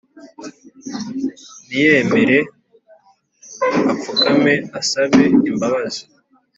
[1.67, 2.37] Niyemere
[3.91, 6.03] apfukame asabe imbabazi